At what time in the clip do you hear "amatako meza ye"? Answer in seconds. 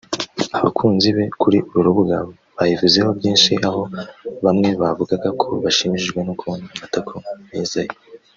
6.75-7.91